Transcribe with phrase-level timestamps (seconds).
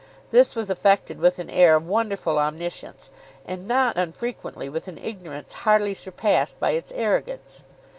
[0.31, 3.11] This was effected with an air of wonderful omniscience,
[3.45, 7.61] and not unfrequently with an ignorance hardly surpassed by its arrogance.